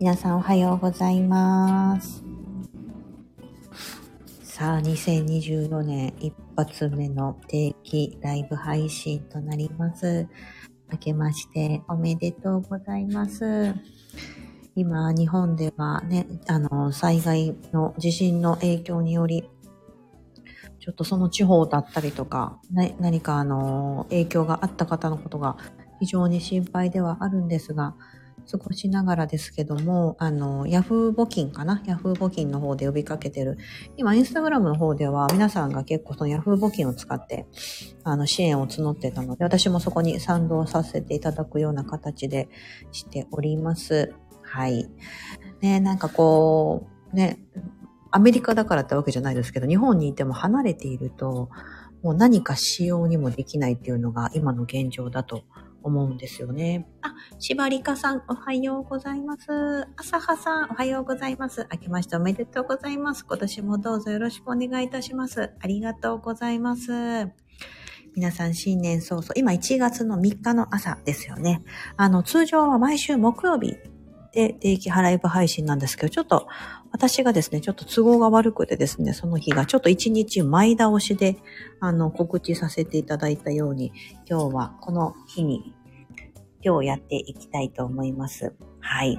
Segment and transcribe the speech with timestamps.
[0.00, 2.22] 皆さんおはようございます。
[4.44, 10.28] さあ、2024年一発目の定期ライブ配信となります。
[10.92, 13.74] 明けましておめでとうございます。
[14.76, 19.50] 今、日本ではね、あの、災害の地震の影響により、
[20.78, 25.56] ちょっとその地方だったりとか、ね、何かあの、影響があった方のことが
[25.98, 27.96] 非常に心配ではあるんですが、
[28.50, 31.82] 過ごしながらですけども、あの、ヤフー募金かな？
[31.86, 33.58] ヤフー募金の方で呼びかけてる。
[33.96, 37.46] 今、インスタグラムの方では皆さんが結構そのヤフー募金を使って、
[38.04, 42.48] あの、支援を募ってたので、私もそこに賛同させていただくような形で
[42.90, 44.14] しております。
[44.42, 44.88] はい。
[45.60, 47.38] ね、なんかこう、ね、
[48.10, 51.50] アメリカだからってわけじゃないですけど、日本にいても離れていると、
[52.02, 55.42] もう何かしようにもできないっていうのが今の現状だと
[55.82, 56.88] 思うんですよね。
[57.02, 59.86] あ、しばりかさん、おはようございます。
[59.96, 61.66] あさはさん、おはようございます。
[61.72, 63.24] 明けましておめでとうございます。
[63.24, 65.52] 今年もどうぞよろしくお願いいたします。
[65.60, 66.90] ありがとうございます。
[68.14, 71.62] 皆さん新年早々、今1月の3日の朝ですよね。
[71.96, 73.76] あの、通常は毎週木曜日
[74.32, 76.46] で定期払い部配信なんですけど、ちょっと
[76.92, 81.36] 私がですね、ちょっと都合が悪くてですね、その日がちょっと1日前倒しで、
[81.80, 83.92] あの、告知させていただいたように、
[84.28, 85.74] 今日はこの日に、
[86.62, 88.54] 今日やっていきたいと思います。
[88.80, 89.18] はい。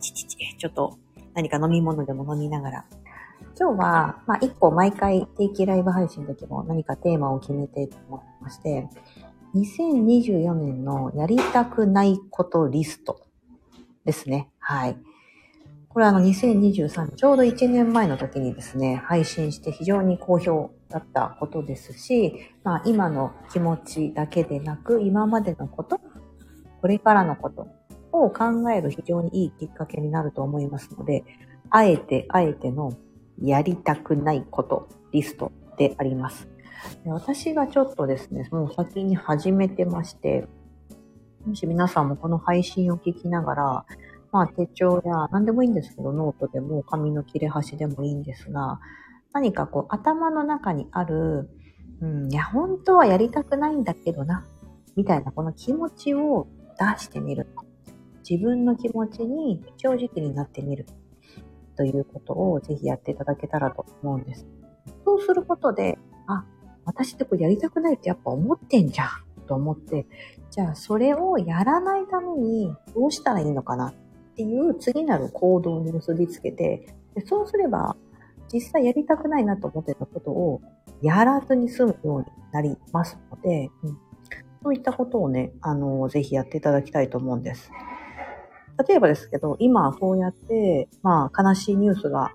[0.00, 0.98] ちちち、ちょっと
[1.34, 2.84] 何か飲み物でも飲みながら。
[3.58, 8.88] 今日は、まあ、一個毎回定期ライブ配信の時も何かテーマを決めてと思ってまして、
[9.54, 13.20] 2024年のやりたくないことリスト
[14.04, 14.50] ですね。
[14.58, 14.98] はい。
[15.88, 26.00] これはあの2023年、ちょうど1年前の時にですね、配信して非常に好評だったことですし、まあ今の気持ちだけでなく、今までのこと、
[26.80, 27.68] これからのこと
[28.10, 31.22] を考える非常にいいきっかけになると思いますので、
[31.70, 32.92] あえてあえての
[33.40, 36.53] やりたくないことリストであります。
[37.06, 40.46] 私がちょっとですね、もう先に始めてまして、
[41.46, 43.86] もし皆さんもこの配信を聞きながら、
[44.32, 48.80] まあ手帳や何でもいいんですけど、ノートでも紙の切れ端でもいいんですが、
[49.32, 51.50] 何かこう頭の中にある、
[52.00, 54.46] うん、いや、本当はやりたくないんだけどな、
[54.96, 56.46] みたいなこの気持ちを
[56.78, 57.46] 出してみる。
[58.28, 60.86] 自分の気持ちに正直になってみる。
[61.76, 64.46] ということをぜひやっていただけたらと思うんです。
[65.04, 65.98] そうすることで、
[66.84, 69.10] 私ってこれやりたくないってやっぱ思ってんじゃん
[69.46, 70.06] と思って、
[70.50, 73.94] じゃあそれをやらないためにどうしたらいいのかなっ
[74.36, 77.96] ていう次なる行動に結びつけて、でそうすれば
[78.52, 80.60] 実際やりたくないなと思ってたことを
[81.02, 83.98] やらずに済むようになりますので、うん、
[84.62, 87.70] そういったことをね、あの、ぜひやっていただきたいと思うんです。
[88.88, 92.32] 例えばですけど、今そうやって、まあ悲しいニュースが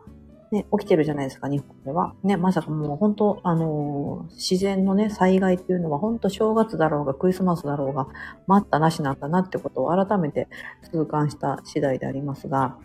[0.51, 2.15] ね、起きてるじゃないですか、日本では。
[2.23, 8.07] ね、まさかもう本当、あのー自然のね、災害っていうのは本当正月だろうがクリスマスだろうが、
[8.47, 10.47] 待ったなしなんだなってことを改めて
[10.91, 12.77] 痛感した次第でありますが、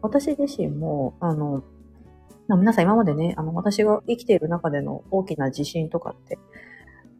[0.00, 1.62] 私自身も、あの、
[2.48, 6.38] 皆さん今までね、あの、私が生きている中での大きな地震とかって、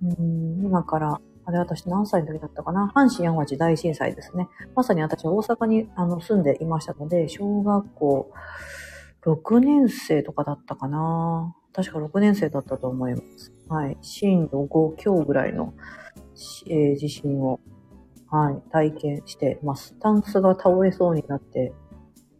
[0.02, 2.92] うん、今から、あれ私何歳の時だったかな？
[2.94, 4.48] 阪神・淡路大震災ですね。
[4.76, 8.30] まさに私は大阪にあの住んでいましたので、小学校
[9.24, 13.52] 6年生とかだったかな確か6年生だったと思います。
[13.68, 13.96] はい。
[14.02, 15.74] 震度5強ぐらいの、
[16.68, 17.60] えー地震を、
[18.30, 19.94] はい、体験してます。
[20.00, 21.72] タンスが倒れそうになって、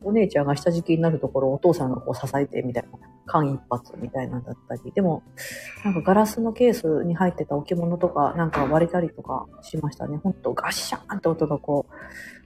[0.03, 4.93] お姉ちゃんが下敷きになるところをお父さんがこう支えてみたいな、間一髪みたいなんだったり。
[4.93, 5.23] でも、
[5.85, 10.19] なんかガラスのケースに入ってた置物とか、なんか割れたりとかしましたね。
[10.19, 11.87] ほんとガッシャーンって音がこ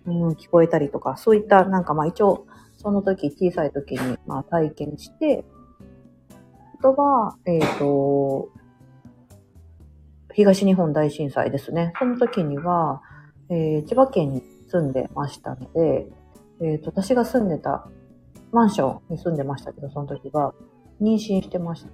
[0.05, 2.47] う、うん、聞こえたりとか、そういったなんかまあ一応、
[2.87, 5.45] その時、小さい時に、まあ、体験して、
[6.79, 8.49] あとは、えっ、と、
[10.33, 11.93] 東日本大震災ですね。
[11.99, 13.03] その時には、
[13.49, 16.07] えー千葉県に住んでましたので、
[16.63, 17.89] えっ、と、私が住んでた
[18.53, 20.55] マンションに住んでましたけど、その時は、
[21.01, 21.91] 妊娠してまして、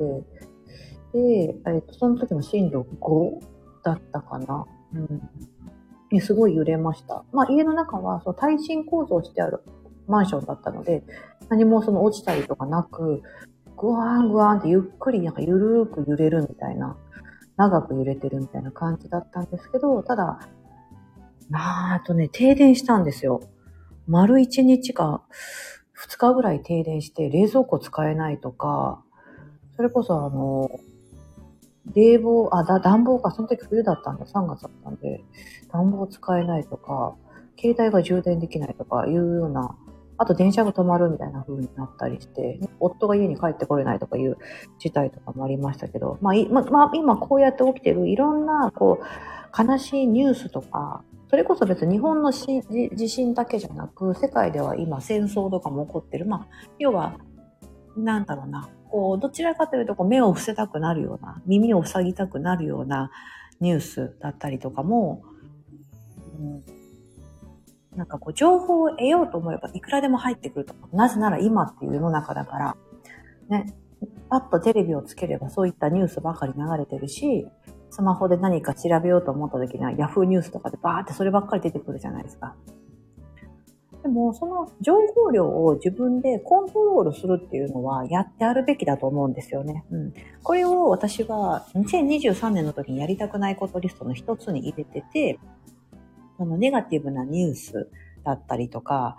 [1.14, 3.40] で、えっ、と、その時も震度5
[3.82, 4.66] だったかな。
[4.94, 6.20] うん。
[6.20, 7.24] すごい揺れました。
[7.32, 9.62] まあ、家の中は、その耐震構造してある
[10.08, 11.02] マンションだったので、
[11.48, 13.22] 何もその落ちたりとかなく、
[13.76, 16.96] ぐわーんぐわーんってゆっくりなんかゆるーく揺れるみたいな、
[17.56, 20.40] 長く揺れてるみたいな感じだったんですけど、ただ、
[21.50, 23.40] まあ、あとね、停電したんですよ。
[24.06, 25.22] 丸1日か
[25.96, 29.02] 2日ぐらい停電して冷蔵庫使えないとか、
[29.76, 30.70] それこそあの、
[31.94, 35.22] 冷房、あ、だ、暖房か、その時冬だったんで、3月だったんで、
[35.72, 37.14] 暖房使えないとか、
[37.58, 39.76] 携帯が充電できないとかいうような、
[40.22, 44.38] あと電車が止まるみたいな風になったりして、夫が家に帰ってこれないとかいう
[44.78, 56.26] 事態とかもありましたけど、まあ、ままあ、今こうやって起きてるいろんな、こう、悲しいニュースとか、それこそ別に日本の地震だけじゃなく、世界では今戦争とかも起こってる。
[56.26, 57.18] まあ、要は、
[57.96, 63.10] なんだろうな、こう、どちらかというとこう目を伏せたくなるような、耳を塞ぎたくなるような
[63.60, 65.22] ニュースだったりとかも、
[66.38, 66.81] うん、
[67.96, 70.74] なんかこう、情報を得ようと思えばいくらでも入ってくると。
[70.92, 72.76] なぜなら今っていう世の中だから、
[73.48, 73.74] ね、
[74.28, 77.46] パッとテレビをつければそういったニュースばかり流れてるし、
[77.90, 82.56] スマホで何か調べようと思った時には Yahoo ニュースとかでバーってそればっかり出てくるじゃないですか。
[84.02, 89.84] でも、その情報量を自分でコントロールするっていうのはやってあるべきだと思うんですよね。
[89.92, 90.14] うん。
[90.42, 95.38] これを私は2023年の時にやりたくないことリストの一つに入れてて、
[96.38, 97.88] そのネガティブなニュース
[98.24, 99.16] だったりとか、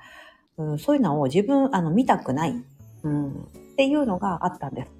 [0.57, 2.63] うん、そういうのを自分、あの、見たくない、
[3.03, 3.33] うん、っ
[3.75, 4.91] ていうのがあったんです。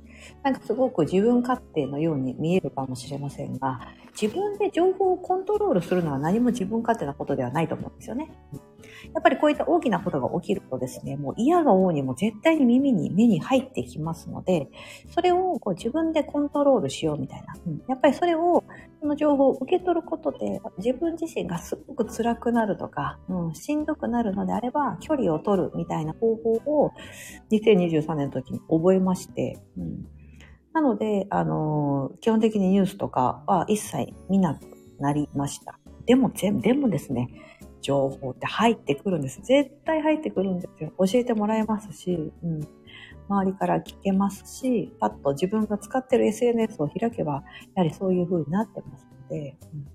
[0.42, 3.82] なんかすごく自分勝手のように見えるかもしれませんが、
[4.20, 8.32] 自分で情報をコントロールするのは何も自分勝手なことではないと思うんですよね。
[9.14, 14.70] やっぱりこういった大きなことが起きるとですね、もう嫌が王にも絶対に耳に目に入ってきますので、
[15.14, 17.54] それをこう自分でコントロールしようみたいな。
[17.66, 18.64] うん、やっぱりそれを、
[19.02, 26.92] その情報を受け取ることで、自分自身がすごく辛くなるとか、うん、しんどくなるのであれば、距離を取るみたいな方法を
[27.52, 30.06] 2023年の時に覚えまして、うん
[30.74, 34.62] なので、あのー、基本的にニュースとかは一切見なく
[35.00, 35.78] なりました。
[36.06, 37.30] でも全、でもですね、
[37.84, 39.42] 情報って入ってくるんです。
[39.44, 40.92] 絶対入ってくるんですよ。
[40.98, 42.68] 教えてもらえますし、うん。
[43.30, 47.44] 周りから聞けますし、パッと自分が使ってる SNS を開けば、
[47.76, 49.88] やはりそういう風になってますので、うん、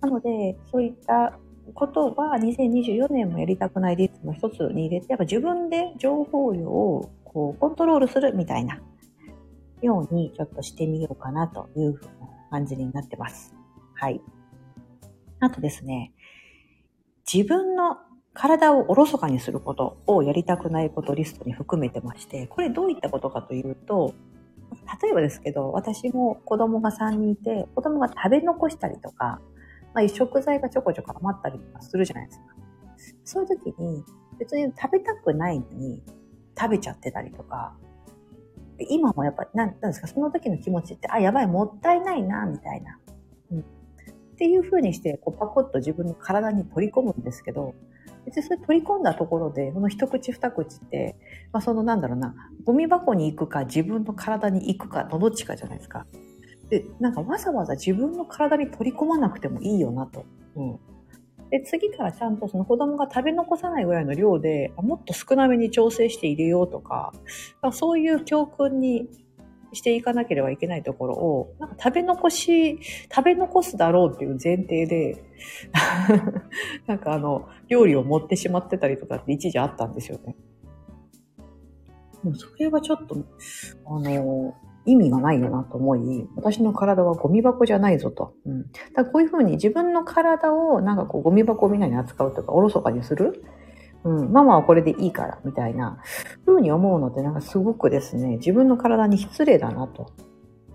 [0.00, 1.38] なので、そういった
[1.74, 8.80] ことは2024年もやりたくないリストの一つに入れて、やっぱ自分で情報量をこうコントロールするみたいな
[9.82, 12.10] ようにちょっとしてみようかなというふうな
[12.50, 13.54] 感じになってます。
[13.94, 14.20] はい。
[15.40, 16.12] あとですね、
[17.32, 17.98] 自分の
[18.34, 24.14] 体をおろそかにすることをやりたくないことリストに含めてまして、これどういったことかというと、
[25.02, 29.40] 例えばですけど、私も子供が3人いて、子供が食べ残したりとか、
[29.94, 32.44] まあ、食材がちょこちょこ余ったりとかするじゃないですか。
[33.24, 34.02] そういう時に、
[34.38, 36.02] 別に食べたくないのに
[36.58, 37.76] 食べちゃってたりとか、
[38.90, 42.98] 今もやっぱ、なんなんですか、その時の気持ちって、あ、やばい、もったいないな、みたいな。
[44.34, 47.74] っていう風にして、こう、パコッと自分の体に取り込むんですけど、
[48.26, 51.16] 別にそれ取り込んだところで、この一口二口って、
[51.52, 52.34] まあそのなんだろうな、
[52.64, 56.06] ゴミ箱に行くか自分の体に行くかのどっちかじゃないですか。
[56.68, 60.24] で、なんかわざわざ自分の体に取り込まなくてもいいよなと。
[60.56, 60.78] うん。
[61.50, 67.12] で、次からちゃんとその子供が食べ残さないぐらいの量で、もっと少なめに調整して入れようとか、
[67.72, 69.08] そういう教訓に
[69.74, 72.78] していかなければいけないところを、なんか食べ残し、
[73.14, 75.24] 食べ残すだろうっていう前提で、
[76.86, 80.36] なんかあの、料理を持ってしまってたりとかって一時あったんですよね。
[82.24, 83.16] もそれはちょっと、
[83.86, 84.54] あの、
[84.86, 88.34] 意味がないよなと思い、私の体はゴミ箱じゃないぞと。
[88.46, 88.66] うん。
[88.94, 93.44] だこういうふうに自分の体をなんかこうゴミ箱みたいに扱うとか、おろそかにする。
[94.04, 94.32] うん。
[94.32, 95.98] ママはこれでいいから、みたいな、
[96.44, 100.12] ふうに思うのってなんかすごくですね、自分の体に失礼だなと。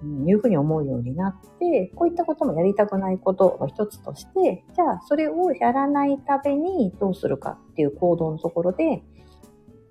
[0.01, 9.03] うん、いうふうに思うようになって、こういったこともやりたくないことの一つとして、じゃあそれをやらないためにどうするかっていう行動のところで、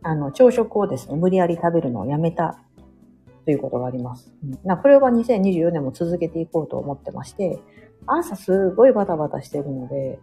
[0.02, 2.58] あの、朝食をですね、無理やり食べるのをやめた
[3.44, 4.32] ということがあります。
[4.42, 7.58] うん、これは2024年も続けていこうと思ってまして、
[8.06, 10.20] 朝すごいバタバタしてるので、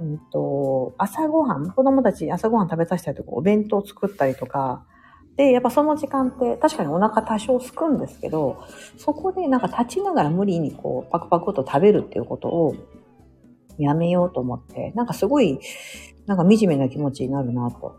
[0.00, 4.84] うんと、朝ごはん、子供たち朝ごはん食べさせたりとか、お弁当作ったりとか、
[5.36, 8.64] で、やっぱその時間って確かにお腹多少空くんですけど、
[8.96, 12.74] そこでなんか立ちながら無理にこうパクパクと食べるっていうことを
[13.78, 15.60] やめようと思って、なんかすごい、
[16.26, 17.96] なんか惨めな気持ちになるなと。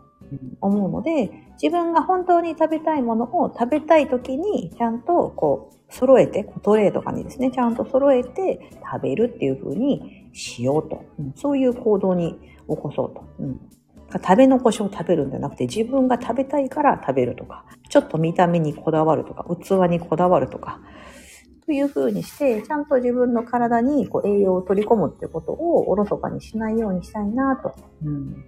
[0.60, 1.30] 思うので、
[1.62, 11.04] 自分が本当に食べたいものを食べたい時にちゃんとこう揃えて、トレーとかにですね、ちゃんと揃えて食べるっていう風にしようと。
[11.18, 12.34] うん、そういう行動に
[12.68, 13.24] 起こそうと。
[13.38, 13.60] うん
[14.14, 20.80] 食べ残しを食べるんじゃなくて自分が食べたいから食べるとか、ちょっと見た目にこだわるとか、器にこだわるとか、
[21.64, 27.74] という風にして、ちゃんと自分の体にこう栄養を取り込むってことをおろそかにしないようにしたいなと、
[28.04, 28.44] うん、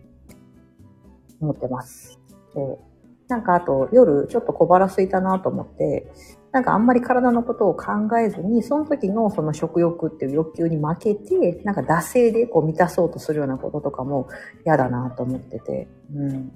[1.45, 2.19] 思ってます。
[2.53, 2.95] そう。
[3.29, 6.11] なんかあと夜ちょっと小腹空いたなと思って、
[6.53, 7.87] なんかあんまり体のことを考
[8.19, 14.29] えずに、その時のその食欲っていう欲求に負けて、なんか惰性でこう満たそうとするようなこととかも
[14.65, 15.89] 嫌だなと思ってて。
[16.15, 16.53] うん。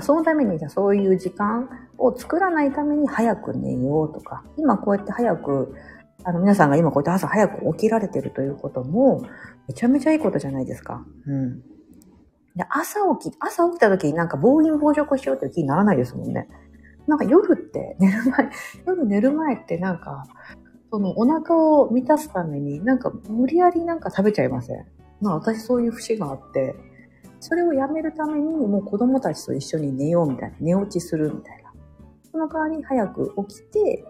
[0.00, 5.74] そのためにじゃそういう時間を作らないために早く寝ようとか、今こうやって早く、
[6.24, 9.22] あの皆さんが今こうやって朝早く起きられてるということも、
[9.68, 11.04] めちゃめちゃいいことじゃないですか。
[11.26, 11.62] うん。
[12.56, 16.48] で、朝起き、朝起きた時になんか暴飲暴食しようって気にならないですもんね。
[17.06, 18.50] なんか夜って 寝る前、
[18.86, 20.24] 夜寝る前ってなんか、
[20.90, 24.86] そのお腹を満たすためになんか無理やりなんか食べちゃいません？
[25.20, 26.76] まあ私そういう節があって、
[27.40, 31.72] それをやめるためにもう子供たちと一緒に寝ようみたいな、寝落ちするみたいな。
[32.30, 34.04] その代わりに早く起きて、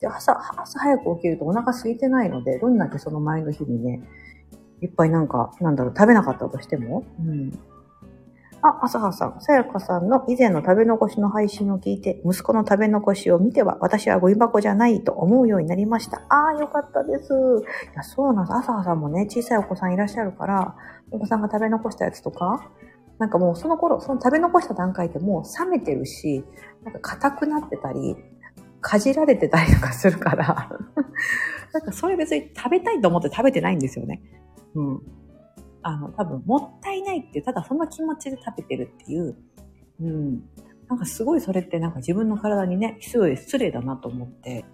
[0.00, 4.00] で朝、朝早く起きるとお腹空いてないので、どんだけその前の日にね、
[4.80, 7.52] いっぱいなんか、なんだろう、食べなかったとしても、うん、
[8.62, 16.22] あ、朝葉さん、さやかさんの以前の食べ残しの配信を聞いて、息子の食べ残しを見ては、私はゴミ箱じゃないと思うようになりました。
[16.28, 17.32] ああ、よかったです。
[17.92, 18.54] いや、そうなんです。
[18.56, 20.76] 朝葉さんもね、小さいお子さんいらっしゃるから、
[21.10, 22.70] お子さんが食べ残したやつとか、
[23.18, 26.44] なんかもうその頃、その食べ残した段階でもう冷めてるし、
[26.84, 28.16] なんか硬くなってたり、
[28.80, 30.68] かじられてたりとかするから
[31.72, 34.20] なんかそれ別に食べたいと思って食べてないんですよね。
[34.74, 35.00] うん。
[35.82, 39.36] あの、多分、もったいないって、ただその気持ちで食べてるっていう、
[40.00, 40.42] うん。
[40.88, 44.64] なんかすごいそれってなんか自分の体にね、すごい失礼だなと思って、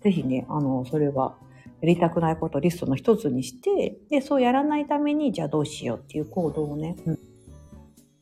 [0.00, 1.36] ぜひね、あの、それは、
[1.82, 7.18] やりたくないことリストの一つにして、で、そうやらないために、じゃあどうしようっていう行動をね、うん、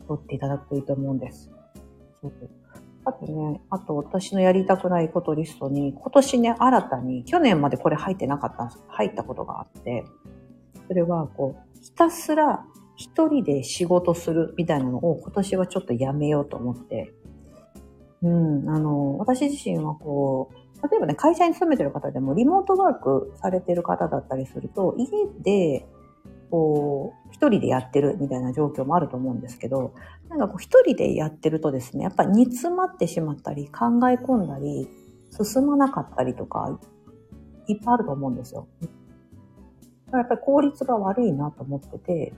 [0.08, 1.50] 取っていただくといいと思うんです。
[2.20, 2.32] そう。
[3.04, 8.82] あとね、あと私のやりたくないことリストに、今年ね、新たに、去年までこれ入ってなかったんです。
[8.88, 10.04] 入ったことがあって、
[10.88, 12.64] それは、こう、ひたすら
[12.96, 17.12] 一人で仕事するみたいなのを今年はちょっとやめようと思って、
[18.22, 25.08] うん、あの、私自身はこう、例えばね、会社に勤めてる方でもリモートワークされてる方だったりすると、家
[25.42, 25.86] で、
[26.50, 29.92] こう、一人でやってるみたいな状況もあると思うんですけど、
[30.28, 34.88] なんかこう一人でやってるとですね、やっぱり煮詰まってしまったり、考え込んだり、
[35.42, 36.78] 進まなかったりとか、
[37.66, 38.68] いっぱいあると思うんですよ。
[40.18, 42.32] やっぱり効率が悪いなと思ってて、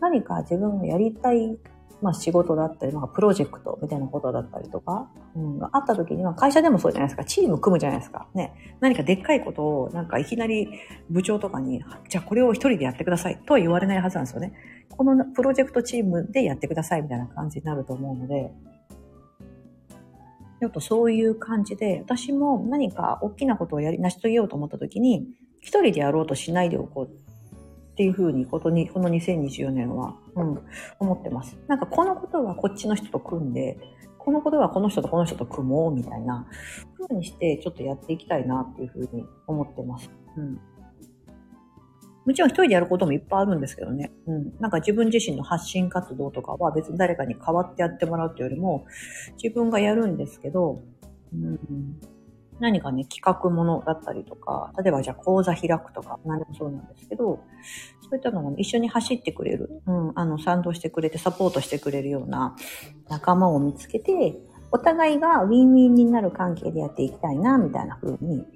[0.00, 1.56] 何か自分がやりたい、
[2.00, 7.24] まあ仕事だったり、まあプロジェクトみたいなことだったりとか、うん、があった時には会社でもそうじゃないですか。
[7.24, 8.26] チーム組むじゃないですか。
[8.34, 8.52] ね。
[8.80, 10.68] 何かでっかいことを、なんかいきなり
[11.10, 14.52] 部長とかに、じゃあこれを一人でやってくださいとは言われないはずなんですよね。
[14.90, 18.52] このプロジェクトチームでやってくださいみたいな感じになると思うので、
[20.62, 25.26] ちょっとそういう感じで、私も何か大きなことをやり、成し遂げようと思った時に、
[25.62, 30.58] 一人でやろうとしないでおこうっていうふうに、ことに、この2024年は、うん、
[30.98, 31.56] 思ってます。
[31.68, 33.78] なんかこのことはこっちの人と組んで、
[34.18, 36.46] このことはこの人とこの人と組もうみたいな
[37.00, 40.10] 風にしてちょっとやっていきたいなっていうふうに思ってます。
[40.36, 40.60] うん。
[42.24, 44.12] もちろん一人でやることもいっぱいあるんですけどね。
[44.26, 44.52] うん。
[44.60, 48.86] なんか自分自身の発信活動とかは別に誰かに代わってやってもらうというよりも、
[49.42, 50.82] 自分がやるんですけど、
[51.34, 52.00] うん、
[52.62, 57.40] 何かね、企画ものだったりとか、例えばじゃあ講座開くとか、何でもそうなんですけど、
[58.02, 62.54] そういったのが、ね、一緒に走ってくれる、うん、あの、賛同してくれてサポートしてくれるような
[63.08, 64.36] 仲間を見つけて、
[64.70, 68.46] お互いがウィンウィンになる関係でやっていきたいな、みたいな風に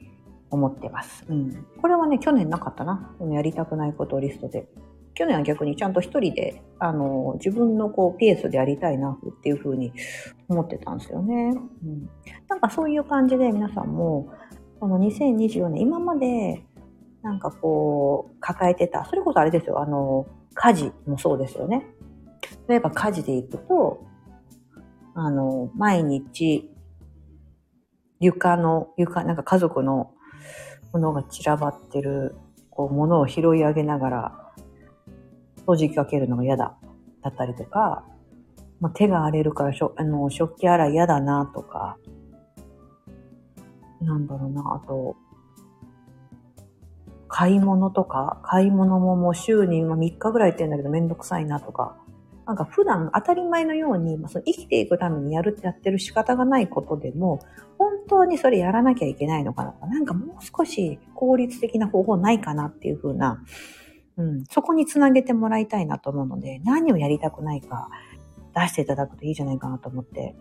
[0.51, 1.25] 思ってます。
[1.29, 1.67] うん。
[1.83, 3.13] これはね、去年なかったな。
[3.29, 4.69] やりたくないことリストで。
[5.16, 9.92] 去年は逆にちゃんと一人で、あの、自分のこう、ペースでやりたいなっていうふうに
[10.46, 11.54] 思ってたんですよね。
[11.85, 12.08] うん。
[12.49, 14.30] なんかそういう感じで皆さんも、
[14.78, 16.62] この2024年、今まで、
[17.23, 21.87] なんかこう、抱えてた、それこそあれですよ、あの、家事もそうですよね。
[22.68, 24.04] 例えば家事で行くと、
[25.14, 26.70] あの、毎日、
[28.20, 30.11] 床の、床、なんか家族の
[30.92, 32.37] ものが散らばってる、
[32.68, 34.46] こう、ものを拾い上げながら、
[35.66, 36.76] 掃除機かけるのが嫌だ。
[37.23, 38.04] だったりとか、
[38.80, 41.99] まあ、手が荒れるからしょあの食器洗い嫌だなとか、
[44.00, 45.16] なんだろうな、あと、
[47.28, 51.96] 買い物とか、買い物ももう週に3日ぐらいってんだけどめんどくさいなとか、
[52.46, 57.40] なんか普段当たり前のように、まあ、その生きていくためにやるってやってる仕方がないことでも、
[57.78, 63.42] 本当にそれやらなきゃいけないのかなとか、なんかもう少し効率的な方法ないかなっていう風な、
[64.16, 67.88] うん、そこにつなげてもらいたいなと思うので、何をやりたくないか
[68.54, 70.35] 出していただくといいじゃないかなと思って。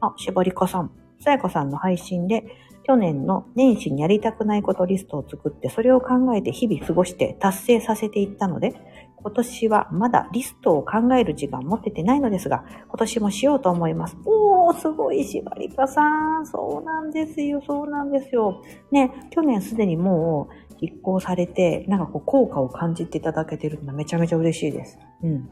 [0.00, 0.90] あ、しばりかさん。
[1.20, 2.44] さやかさんの配信で、
[2.82, 8.74] 去年の年始にやりたくないことリストを作って、それを考えて日々過ごして達成させていったので、
[9.16, 14.18] 今年はまだリストを考える時間持っててないのですが、今年もしようと思います。
[14.26, 16.02] おー、すごい、しばりかさ
[16.40, 16.46] ん。
[16.46, 18.62] そうなんですよ、そうなんですよ。
[18.90, 24.98] ね、去年すでにもう実行されて、なんかこう効果を感じていただけてるのはめちゃめちゃ嬉しいです。
[25.22, 25.48] うん。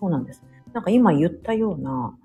[0.00, 0.42] そうなんです。
[0.72, 2.16] なんか今言ったような、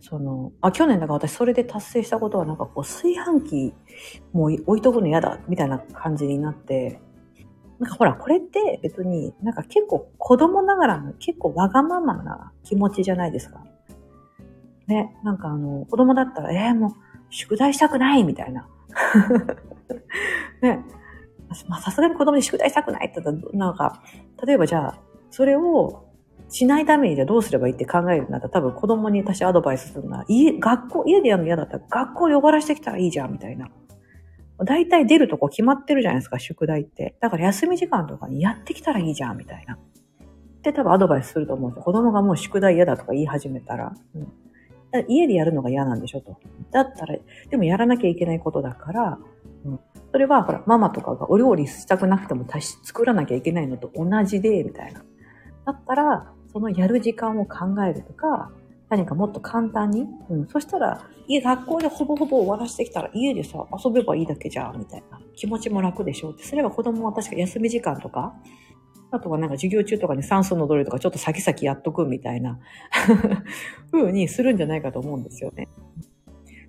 [0.00, 3.74] その、あ、去年だから私それで達成したことはなんかこう炊飯器
[4.32, 7.00] もう置いとくの嫌だみたいな感じになって、
[7.78, 13.64] なんかほら、これって別になんか結構子供ながらの結構わがままな気持ちじゃないですか。
[14.86, 16.90] ね、なんかあの、子供だったら、えー、もう
[17.30, 18.66] 宿題したくないみたいな。
[20.62, 20.84] ね。
[21.66, 24.02] まあさすがに子供に宿題したくないって言ったら、なんか、
[24.44, 26.04] 例えばじゃあ、それを
[26.48, 33.68] しないためにじゃあどうすればいいって考えるんだったら多分子供に私アドバイスするのは、家、学校、家でやるの嫌だったら学校で終わらしてきたらいいじゃんみたいな。
[34.64, 37.16] 大体出るとこ決まってるじゃないですか、宿題って。
[37.20, 39.78] だから休み時間とかにやってきたらいいじゃんみたいな。
[40.62, 41.84] で多分アドバイスすると思うんですよ。
[41.84, 43.94] 子供がもう宿題嫌だとか言い始めたら。
[44.14, 46.38] うん、家でやるのが嫌なんでしょと。
[46.72, 47.16] だったら、
[47.50, 49.18] でもやらなきゃいけないことだから、
[49.68, 49.80] うん、
[50.12, 52.46] それはほら、ママとかがお料理したくなくても
[52.82, 55.04] 作らなきゃいけないのと同じで、みたいな。
[55.66, 58.50] だったら、そのやる時間を考えるとか、
[58.88, 65.20] 何かもっと簡単に、うん、そしたら、家、学校でほぼほぼ終わらせてきたら、家でさ、遊べばいいだけじゃん、みたいな。
[65.36, 66.42] 気持ちも楽でしょって。
[66.42, 68.34] すれば子供は確か休み時間とか、
[69.10, 72.58] あとはなんか授業中とかに算数の努力とかちょっと先々やっとくみたいな
[73.90, 75.68] 風にするんじゃないかと思うんですよね。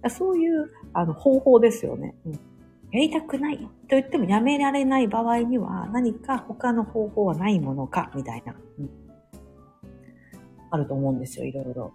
[0.10, 2.16] そういうあの方法ですよね。
[2.26, 2.40] うん
[2.92, 3.58] やりたくない。
[3.58, 8.90] と言ってもやめられない場合には何か他の方法はないものかみたいな、うん、
[10.72, 11.94] あると思うんですよ、いろいろ。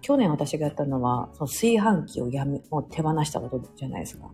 [0.00, 4.30] 去年私がやったのは、その炊飯器をやめ、もう手放したことじゃないですか。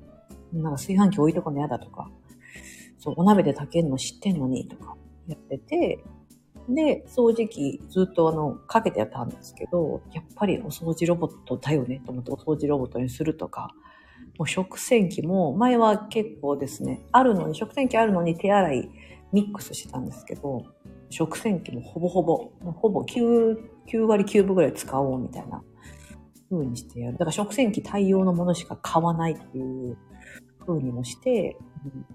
[0.53, 2.11] なんか炊飯器置いとくの嫌だとか、
[2.99, 6.05] そう、お鍋で炊けるの知ってんのにとかやってて、
[6.69, 13.73] で、掃除機ずっとあの、かけてやったんですけど、やっぱりお掃除ロボットだよねと思ってお掃除ロボットにするとか、
[14.39, 18.91] もう食洗機も、前は結構ですね、あるのに、食洗機あるのに手洗い
[19.33, 20.63] ミックスしてたんですけど、
[21.09, 25.63] 食洗機もほぼほぼ、ほぼ 9, 9割9分ぐらい使おうみたいな
[26.51, 27.13] 風にしてやる。
[27.15, 29.97] だから食洗機対応のものしか買わないっていう
[30.67, 32.07] 風にもして、うん、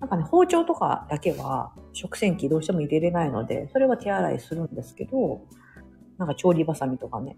[0.00, 5.42] なんかね、包丁とかだけは食洗機どうしても入れれないので、それは手洗いするんですけど、
[6.18, 7.36] なんか調理バサミとかね、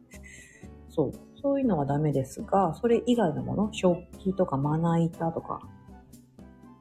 [0.89, 1.13] そう、
[1.45, 5.61] そういうのはダメですが、それ以外のもの、食器とかまな板とか、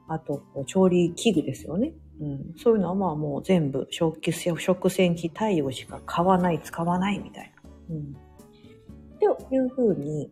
[0.08, 1.92] あとこう、調理器具ですよね。
[2.18, 7.52] うん、そういうのはまあもう全部食器、食洗機対応しか買わない、使わないみたい
[7.90, 7.94] な。
[7.94, 8.16] うん。
[9.36, 10.30] っていう風に、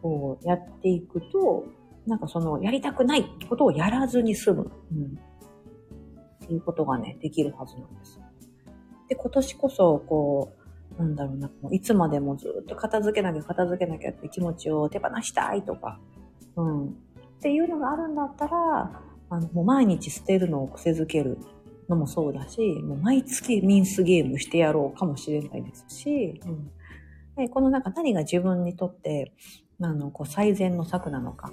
[0.00, 1.64] こうやっていくと、
[2.06, 4.70] なんかそのやりたくないことをやらずに済む。
[4.92, 5.18] うん。
[6.44, 8.20] っていうことがね、できるはずなんです。
[9.08, 10.65] で、今年こそ、こう、
[10.98, 16.00] なんだろうな、もういつまでもずっと片付けなきゃ片付けなきゃって気持ちを手放したいとか、
[16.56, 16.86] うん。
[16.88, 16.92] っ
[17.40, 21.38] ていうのがあるんだったら、あの、もう毎日捨てるのを癖づける
[21.88, 26.70] のもそうだし、もう毎月ミンスゲームしてやろうかもしれないですし、うん、
[27.36, 29.32] でこのなんか何が自分にとって、
[29.80, 31.52] あの、こう最善の策なのか。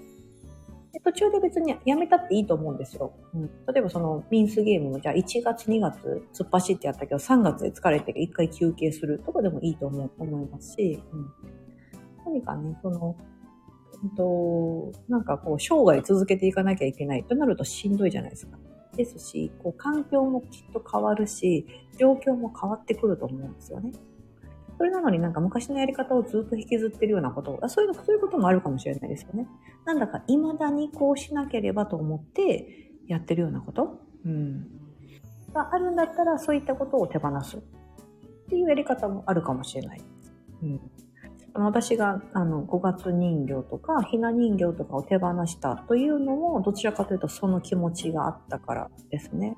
[0.93, 3.13] で途中で別にやめたっていいと思うんですよ。
[3.33, 11.31] うん、例えばそのミンスゲームもじゃあ1月2月突っ走ってやったけど3月で疲れて1回休憩するとかでもいいと思思いますし、うん、
[12.25, 13.15] 何かね、その
[14.09, 18.57] と、なんかこう、生涯続けていかなきゃいけないとなるとしんどいじゃないですか。
[18.95, 21.65] ですし、こう、環境もきっと変わるし、
[21.97, 23.91] 状況も変わってくると思うんですよね。
[24.83, 29.47] それなのになんか昔のやり方をずっと引きずってるようなことあ、そういうの、そういうこともあるかもしれないですよね。
[29.85, 34.01] なんだか未だにこうしなければと思ってやってるようなこと？
[34.25, 34.67] うん。
[35.53, 37.55] があるんだったら、そういったことを手放す。
[37.55, 37.61] っ
[38.49, 40.01] ていうやり方もあるかもしれない。
[40.63, 40.81] うん。
[41.53, 49.55] 私があの5月人形とかひな人形とかを手放したというのもどちらかというとその気持ちがあったからですね。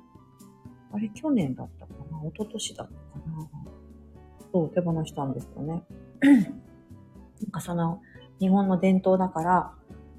[0.94, 2.20] あれ去年だったかな？
[2.30, 3.65] 一昨年だったかな？
[4.56, 5.84] そう手放したんですよね。
[6.22, 8.00] なんかその
[8.40, 9.74] 日本の伝統だから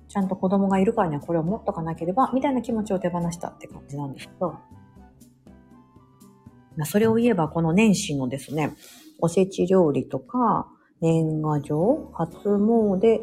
[0.09, 4.55] ちゃんと子供がいるからにはこれを持っとかなければみたいな気持ちを手放したって感じなんですけど。
[6.85, 8.77] それを言えばこの年始のですね、
[9.18, 10.68] おせち料理とか、
[11.01, 13.20] 年賀状、初詣、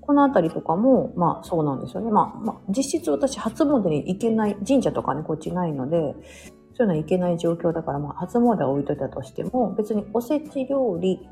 [0.00, 2.10] このあたりとかも、まあそうなんですよね。
[2.10, 6.16] まあ、まあ、実質私初詣に行けない、神社とかね、こっちないので、
[6.80, 11.28] そういうのは行けない状況だから、まあ初詣は置いといたとしても、別におせち料理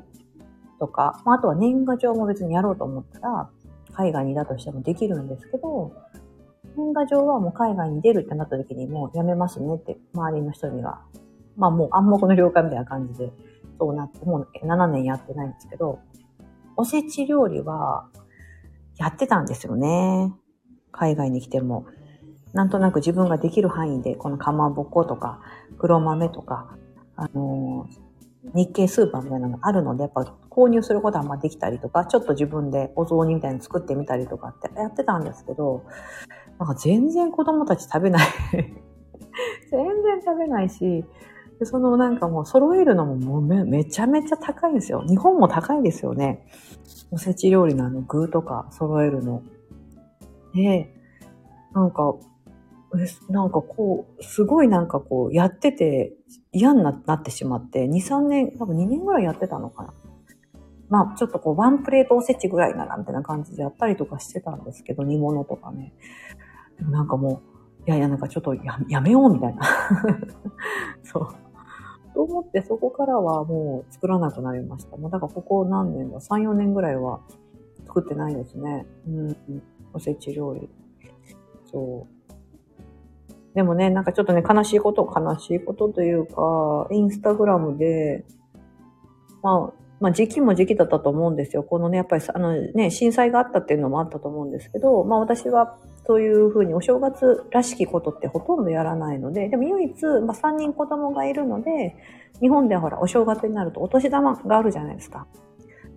[0.79, 3.49] とか、まああとは年賀状も別にやろうと思ったら、
[3.93, 5.91] 海外にいたとしてもできるんですけど、
[6.77, 11.01] 年賀状はもう海外に出るってなった時にもうやめますねって周りの人には、
[11.57, 13.31] まあもう暗黙の了解みたいな感じで、
[13.79, 15.97] そうなって、もう7年やってないんですけど、
[16.77, 18.07] おせち料理は
[18.97, 20.31] やってたんですよね。
[20.91, 21.87] 海外に来ても。
[22.53, 25.41] なんとなく自分ができる範囲で、このかまぼことか、
[25.77, 26.75] 黒豆とか、
[27.15, 35.83] あのー、日系スーパーみたいなのがあるので、やっぱ購入することはまできたりとか、ちょっと自分でお雑煮みたいに作ってみたりとかってやってたんですけど、
[36.57, 38.27] なんか全然子供たち食べない
[39.71, 41.05] 全然食べないし、
[41.63, 45.03] そのなんかもう揃えるのももうめめちゃめちゃ高いんですよ。
[45.07, 46.47] 日本も高いですよね。
[47.11, 49.43] おせち料理のあの具とか揃えるの。
[50.53, 50.93] で、
[51.73, 52.15] なんか、
[53.29, 56.13] なんかこう、すごいなんかこう、やってて
[56.51, 59.93] 嫌になってしまって、2、3年、多分2年ぐらいやってたのかな。
[60.89, 65.93] まあ、ちょっとこう、ワンプレートおせちぐらいなら、みたいな感じでやったりとかしてたんですけど、煮物とかね。
[66.79, 67.41] でもなんかも
[67.85, 69.61] う、いやいや、なんかちょっとややめよう、みたいな。
[71.03, 71.27] そう。
[72.15, 74.97] と思って、そこからはもう作らなくなりました。
[74.97, 77.21] もうだからここ何年だ ?3、4年ぐらいは
[77.85, 78.87] 作ってないですね。
[79.07, 79.63] うんうん。
[79.93, 80.69] おせち料理。
[81.71, 82.18] そう。
[83.55, 88.25] でもね、なんかちょっとね、悲しいこと、悲しいことというか、インスタグラムで、
[89.41, 91.63] まあ、まあ時期も時期だったと思うんですよ。
[91.63, 101.95] このね、やっぱりあのね、震災があったっていうのもあったと思うんですけど、まあ私はそういうふうにお正月らしきことってほとんどやらないので、でも唯一、まあ3人子供がいるので、
[102.39, 105.27] 日本ではほら、お正月になるとお年玉があるじゃないですか。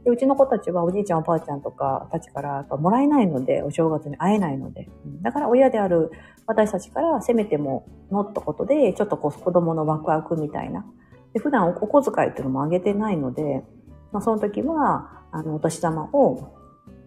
[0.04, 4.88] でうちの子たちはおじいちゃんおばあちゃんとかたちからもらえないので、お正月に会えないので。
[5.22, 6.10] だから親である
[6.46, 10.84] 私たちからせめてものったことで、ちょっとこう子供のワクワクみたいな。
[11.32, 13.64] で普段お小遣いっていうのもあげてないので、
[14.12, 16.54] まあ、その時は、あの、お年玉を、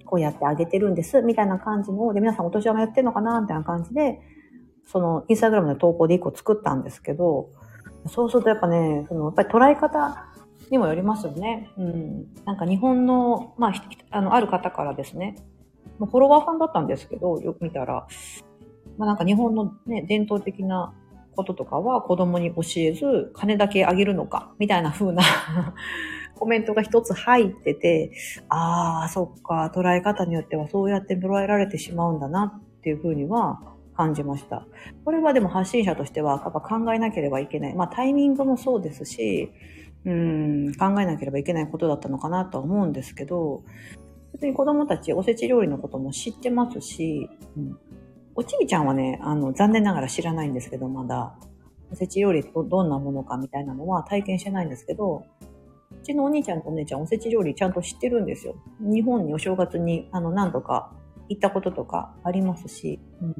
[0.06, 4.20] こうやってあげてるんです、みたいな感じの、で、皆さんお年玉やってんのかな、みたいな感じで、
[4.88, 7.50] その、インスタグラムの投稿で一個作ったんですけど、
[8.08, 10.26] そうするとやっぱね、その、やっぱり捉え方
[10.72, 11.70] にもよりますよね。
[11.78, 12.28] うん。
[12.46, 13.74] なんか日本の、まあ、
[14.12, 15.36] あの、ある方からですね、
[16.00, 18.08] フォロワーさんだったんですけど、よく見たら、
[18.98, 20.94] まあなんか日本のね、伝統的な
[21.36, 25.24] こととかは子供に教えず、金だけあげるのか、みたいな風な
[26.36, 28.12] コメントが一つ入ってて、
[28.50, 33.62] ああ、そっか、捉え方によってはそうやって捉えられてしまうんだなっていうふうには
[33.96, 34.66] 感じました。
[35.06, 37.74] これはでも発信者としてはやっぱ考えなければいけない。
[37.74, 39.52] まあタイミングもそうですし、
[40.06, 43.64] うん、考えなければいけないことだったのかなとは思うんですけど、
[44.34, 47.78] 別に子供たちおせち料理のことも知ってますし、うん、
[48.36, 51.36] おちびちゃんはね、あの、残念ながら知らないんですけど、まだ、
[51.92, 55.26] おせち料理とどんなものかみたいなのは体験してないんですけど、
[55.92, 58.56] うちのお兄ちゃんとお姉ちゃんおせち料理ちゃんと知ってるんですよ。
[58.80, 60.92] 日本にお正月にあの何度か
[61.30, 63.36] 行ったこととかありますし、うん、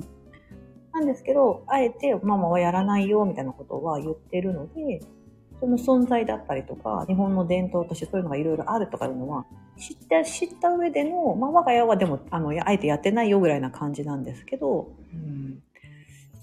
[0.94, 5.02] なんですけど、あえてママはやらないよみたいなことは言ってるので、
[5.66, 9.46] その存在だったりとか、日本の伝統としてそういうのがいろいろあるとかいうのは、
[9.78, 15.64] 知った、知った上での、まあ我が家はでも、あの、あえてやってないよぐらいな感じなんですけど、うん、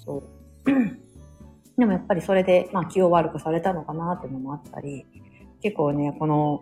[0.05, 0.71] そう。
[1.79, 5.07] でもやっぱりそれで、まあ気を悪くされたのかなっていうのもあったり、
[5.63, 6.61] 結構ね、この、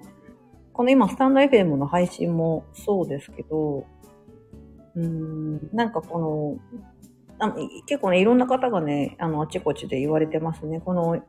[0.74, 3.86] この今、スタンド FM の配信もそうですけど、
[4.96, 6.78] うん、なんかこの、
[7.38, 7.54] あ
[7.86, 10.80] 結構ね、いろんな方がね、あの、あちこちで言われてますね。
[10.80, 11.22] この、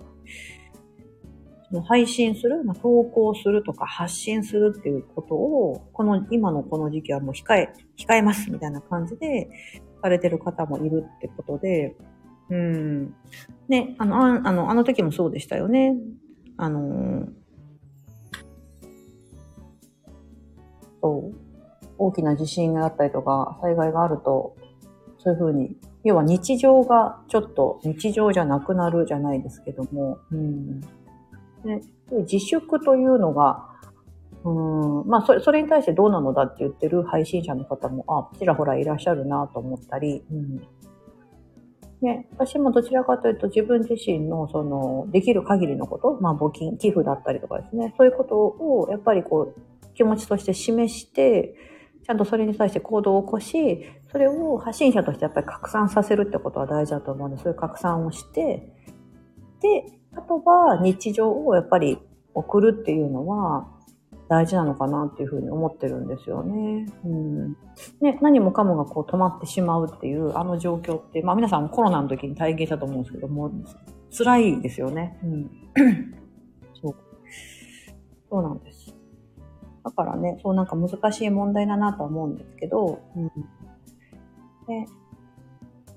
[1.79, 9.49] 配信する、まあ、投稿するとか発信するっていうことを、この、今のこの時期はもう控え、控えますみたいな感じで、
[10.01, 11.95] されてる方もいるってことで、
[12.49, 13.15] うん。
[13.69, 15.95] ね、あの、ああの、あの時もそうでしたよね。
[16.57, 17.27] あの
[21.01, 21.36] そう、
[21.97, 24.55] 大きな地震があったりとか、災害があると、
[25.17, 30.81] そういうふうに、要は日常がちょっと日常じゃなくなるじゃないですけども、うん。
[31.63, 33.67] ね、自粛というのが、
[34.43, 40.62] うん、まあそれ、それに対してどうなのだって言ってる配信者の方も、あ、ちらほらいらっしゃるなと思ったり、うん。
[42.02, 49.62] ね、私もどちらかというと自分自身のその、できる限りのこと、まあ募金、寄付だったりとかですね、そういうことをやっぱりこう、
[49.93, 51.56] 気持ちとして示して、
[52.04, 58.74] ちゃんとそれに対して行動を起こし、それを発信者としてやっぱり拡散させるってことは大事だと思うんで、そういう拡散をして、
[59.62, 61.97] で、あとは日常をやっぱり
[62.34, 63.67] 送るっていうのは
[64.30, 66.86] 大事なのかなっていうふうに思ってるんですよね。
[67.04, 67.58] うん。
[68.00, 73.52] ね、何もかもがこう止まってしまうっていうあの状況って、まあ皆さんコロナの時に体験したと思うんですけども、
[74.17, 75.19] 辛いですよね。
[75.24, 75.52] うん。
[76.82, 76.95] そう。
[78.30, 78.95] そうなんです。
[79.84, 83.28] だからね、そうなんか難しい問題だなと思うんですけど、うん。
[83.28, 84.86] で、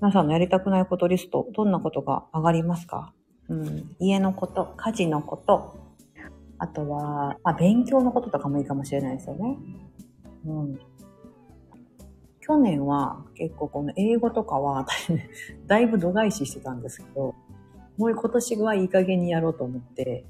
[0.01, 3.13] 皆さんのやりたくないことリスト、どんなことが上がりますか？
[3.49, 5.77] うん、家のこと、家事のこと、
[6.57, 9.57] あとは、まあ、勉強のこととかもいいかもしれないですよね。
[10.45, 10.79] うん。
[12.39, 14.85] 去年は結構この英語とかは
[15.65, 17.33] だいぶ度外視してたんですけど、
[17.97, 20.25] もう今年はいい加減にやろうと思って、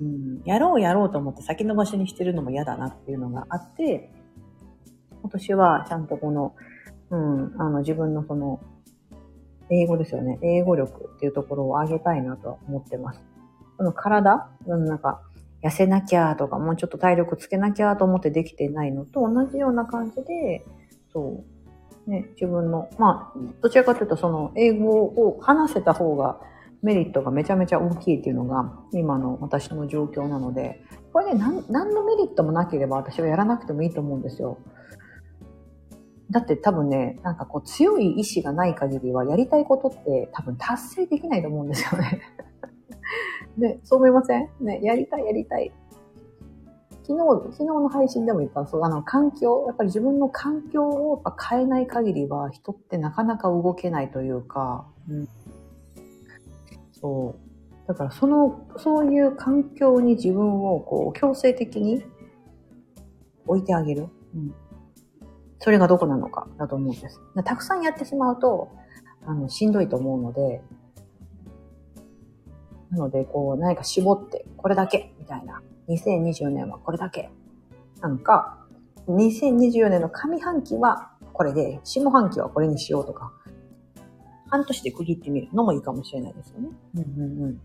[0.00, 4.12] うん、やろうやろうと思って先延ばしにしてるのも嫌だなっていうのがあって、
[5.22, 6.54] 今年はちゃんとこの、
[7.10, 8.60] うん、あの自分のその、
[9.72, 10.38] 英語ですよね。
[10.42, 13.20] 英語力っていうところを上げたいなとは思ってます。
[13.78, 15.22] この体、なんか、
[15.62, 20.64] 痩せなきゃとか、もうちょっと体力つけなきゃと思ってできてないのと同じような感じで、
[21.12, 21.44] そ
[22.06, 26.40] う、ね、自分の、まあ、どちらかというとその英語を話せた方が
[26.82, 30.82] メリットがめちゃめちゃ大きいっていうのが今の私の状況なので、
[31.12, 34.58] これね、何のメリットもなければ私はやらなくてもいいと思うんですよ。
[36.30, 42.20] だって多分ね、なんかこう強い意志がない限りはやりたいことって多分達成できないと思うんですよね。
[43.58, 44.48] ね、そう思いません？
[44.60, 45.72] ね、やりたいやりたい。
[47.04, 55.28] 昨日、昨日の配信でも言ったそう、あの、環境、やっぱり自分の環境をやっぱ変えない限りは人ってなかなか動けないというか、うん、
[56.92, 57.34] そ
[57.84, 57.88] う。
[57.88, 62.04] だからその、そういう環境に自分をこう強制的に
[63.46, 64.06] 置いてあげる。
[64.34, 64.54] うん。
[65.62, 67.20] それがどこなのかだと思うんです。
[67.44, 68.68] たくさんやってしまうと、
[69.24, 70.60] あの、しんどいと思うので、
[72.90, 75.62] なので、こう、何か絞って、これだけ、みたいな。
[75.88, 77.30] 2024年はこれだけ。
[78.00, 78.58] なんか、
[79.06, 83.32] 2024年の上半期はこれで、下半期はこれにしようとか、
[84.48, 86.70] 半年で区切ってみるのもいいかもしれないですよね。
[86.96, 87.60] うんうんうん。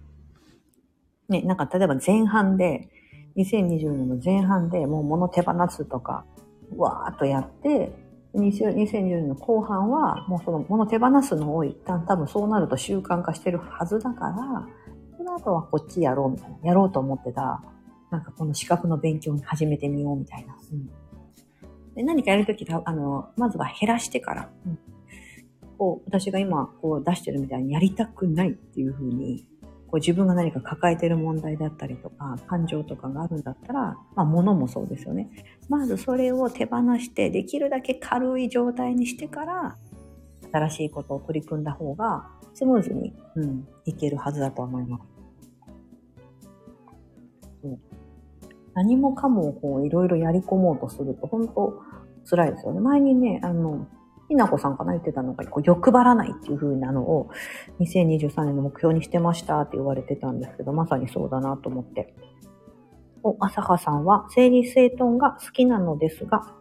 [1.30, 2.90] ね、なんか例えば前半で、
[3.38, 6.26] 2020年の前半でもう物手放すとか、
[6.76, 7.92] わーっとやって、
[8.36, 14.68] 2020年の後半は、もうその物手放すのを一旦多分そうなると習慣化してるはずだから、
[15.18, 17.64] その後はこっちやろうみたいな、やろうと思ってた、
[18.12, 20.56] なんかこの資格の勉強に始めてみようみたいな。
[20.72, 24.80] うん、で何かやるとき、あの、まずは減らしてから、うん、
[25.78, 29.48] こう、私が今こう出してるみたいにやりたくないっていうふうに
[29.88, 35.30] こう自分が何か抱えている問題だったりとか、感情とかがあるんだったら、まあ物もそうですよね。
[35.70, 39.78] まずそれを手放して、できるだけ軽い状態にしてから、
[40.52, 45.04] 新しいことを取り組んだ方が、スムーズに、うん、いけるはずだと思います。
[47.64, 47.80] う
[48.74, 51.82] 何もかもこういろいろやり込もうとすると、本当
[52.30, 52.80] 辛いですよね。
[52.80, 53.88] 前にね、あの、
[54.28, 57.30] ひなこさんかな言ってたのが、こう欲張らないっていう風なのを
[57.80, 62.14] 2023年の目標にしてましたって言われてたんですけど、まさにそうだなと思って。
[63.24, 66.54] お、朝香さんは整理整頓が好きなのですが、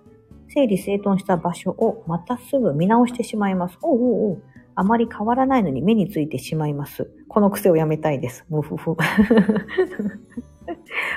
[0.48, 3.78] 整理整頓した場所をまたすぐ見直してしまいます。
[3.82, 4.42] おうおうおう。
[4.78, 7.10] あまり変わらないのに目についてしまいます。
[7.28, 8.44] この癖をやめたいです。
[8.50, 8.94] むふふ。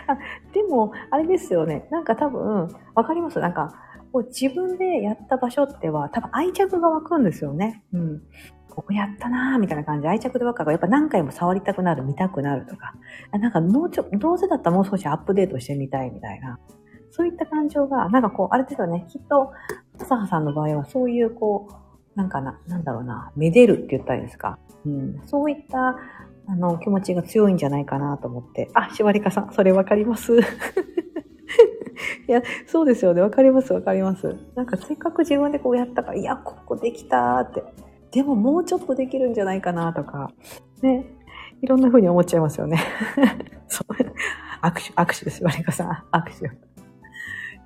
[0.07, 0.17] あ
[0.53, 1.87] でも、あれですよね。
[1.91, 3.39] なんか多分、わかります？
[3.39, 3.73] なんか、
[4.11, 7.83] こう自分でやった場所っては多分愛着が湧くんですよね。
[7.93, 8.21] うん。
[8.69, 12.93] ここやったなーみたいな感じで愛着で湧くから、やっぱ何回も触りたくなる、見たくなるとか、
[13.31, 16.59] なんかもうちょ、どうせだったらもう少しアップデートしてみたいみたいな。
[17.11, 19.05] そういった感情が、なんかこう、あれですよね。
[19.09, 19.51] きっと、
[19.99, 21.67] 朝葉さんの場合はそういうこ
[22.15, 24.59] う、なんかな、なんだろうな、めでるって言ったらいいですか。
[24.85, 25.21] うん。
[25.25, 25.97] そういった、
[26.47, 28.69] あの、気持ちが強いんじゃないかなと思って。
[28.73, 30.39] あ、しばりかさん、それわかります。
[32.27, 33.21] いや、そうですよね。
[33.21, 34.35] わかります、わかります。
[34.55, 37.63] なんかせっかく自分でこうやったから、いや、ここできたって。
[38.11, 40.31] でももうちょっとできるんじゃないかなとか、
[40.81, 41.05] ね。
[41.61, 42.79] いろんな風に思っちゃいますよね。
[43.67, 43.93] そう。
[44.61, 46.17] 握手、握手です、マリカさん。
[46.17, 46.45] 握手。
[46.45, 46.49] い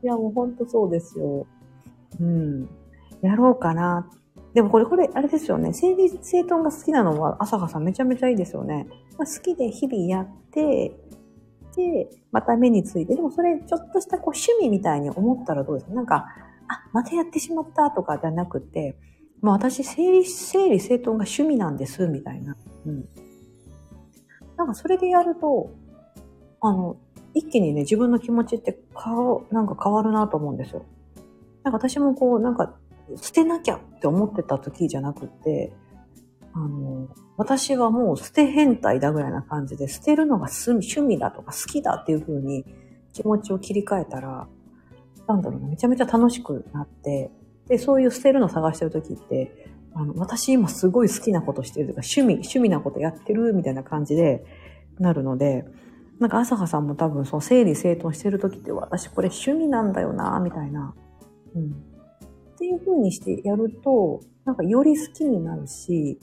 [0.08, 1.46] や、もうほんとそうですよ。
[2.20, 2.70] うん。
[3.22, 4.10] やろうかな。
[4.54, 5.74] でもこれ、これ、あれですよね。
[5.74, 8.88] 整理整頓が好きなのは、朝香さんめちゃめちゃいいですよね。
[9.18, 10.96] まあ、好きで日々やって、
[12.32, 15.94] また目について、でもそれちょっとしたこう趣味みたいに思ったらどうですか？
[15.94, 16.28] なんか、
[16.68, 18.98] あ、またやってしまったとかじゃなくて、
[19.42, 22.56] もう私整理、整理整頓が趣味なんです、みたいな。
[22.86, 23.06] うん。
[24.56, 25.72] なんかそれでやると、
[26.62, 26.98] あの、
[27.34, 30.86] 一気にね、自分の気持ちって顔、なんか変わるなと思うんですよ。
[31.64, 32.76] なんか私もこう、なんか、
[33.18, 35.74] 捨てなきゃって思ってた時じゃなくて、
[36.54, 42.66] あの、私はもう捨て変態だぐらいな感じで、捨てるのが趣味だとか好きだっていう風に
[43.12, 44.48] 気持ちを切り替えたら、
[45.28, 47.32] なんだろうな、めちゃめちゃ楽しくなって、
[47.68, 54.44] で、そういう捨てるの探してる時って、あの、私今すごい好きなことしてるとか、趣味、趣味なことやってるみたいな感じで
[55.00, 55.66] なるので、
[56.20, 60.94] なんか朝葉さんも多分その整理整頓してる時って私これ趣味なんだよな、みたいな。
[61.56, 61.72] うん。
[62.54, 66.20] っていう風にしてやると、なんかより好きになるし、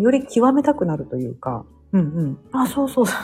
[0.00, 2.38] より極めたくなるというか、うんうん。
[2.52, 3.16] あ、そうそうそう。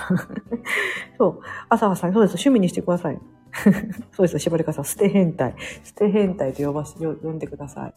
[1.19, 1.41] そう。
[1.69, 2.33] 朝はさん、そうです。
[2.33, 3.19] 趣味にしてください。
[4.13, 4.39] そうです。
[4.39, 5.55] しばりかさん、捨て変態。
[5.85, 7.95] 捨て変態と呼ばし、呼んでください。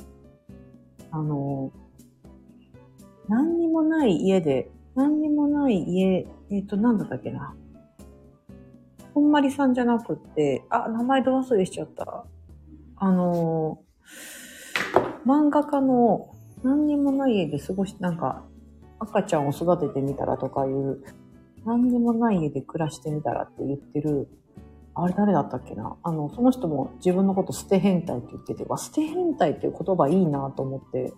[1.12, 1.72] あの、
[3.28, 7.54] 何にもない家で、何にもない家、えっ、ー、と、なんだったっけな。
[9.14, 12.26] ほんまりさんじゃなくって、あ、名前ど忘れしちゃった。
[12.96, 13.80] あの、
[15.26, 18.46] 漫画家の何にもない家で過ごし、なんか、
[19.02, 21.04] 赤ちゃんを育ててみたらとかいう、
[21.66, 24.30] 何にもない家で暮らしてみたらって言ってる、
[24.94, 25.96] あれ誰だったっけな？
[26.04, 31.14] あの、その人も自分のこと捨て変態って言ってて、わ、捨て変態っていう言葉いいなと思って、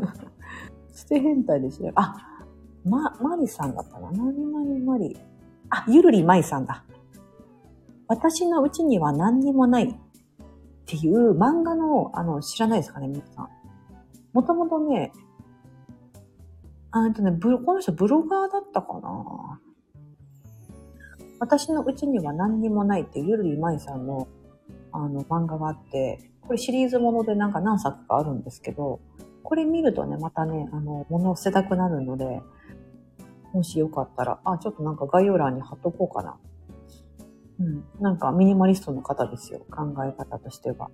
[0.92, 1.92] 捨て変態ですね。
[1.94, 2.16] あ、
[2.84, 4.10] ま、マリさんだったな。
[4.10, 5.16] 何々マリ。
[5.70, 6.84] あ、ゆるりまいさんだ。
[8.08, 9.94] 私のうちには何にもないっ
[10.86, 13.48] ていう漫画の、あの、知らないですかね、皆さん。
[14.32, 15.12] もともとね、
[17.06, 19.60] あとね、この人ブロガーだったかな
[21.40, 24.28] 私のうちには何にもないってゆるりまいさんの
[24.92, 29.00] あの漫画があって、これシリーズものでなんか何作かあるんですけど、
[29.42, 32.42] これ見るとね、またね、あの、物を捨てたくなるので、
[33.52, 36.36] もしよかったら、あ、ちょっとなんか概要欄に貼っとこうかな。
[37.60, 37.84] うん。
[38.00, 39.60] なんかミニマリストの方ですよ。
[39.70, 40.90] 考え方としては。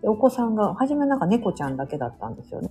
[0.00, 2.70] でお子さんが、初めなんか猫ちゃんだけだったんですよね。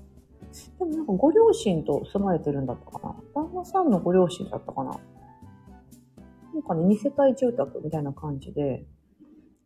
[0.80, 3.16] でもなんかご両親と住まれてるんだったかな？
[3.34, 5.00] 旦那さんのご両親だったかな？
[6.54, 8.86] なんかね、二世帯住宅みたいな感じで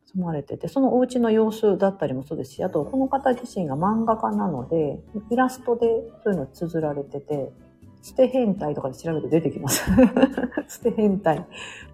[0.05, 4.99] 住まれてて、そのお家の様子だったりもそうですし、あとこの方自身が漫画家なので、
[5.31, 5.87] イラストで
[6.23, 7.51] そういうの綴られてて、
[8.03, 9.83] 捨て変態とかで調べると出てきます。
[10.69, 11.47] 捨て変態。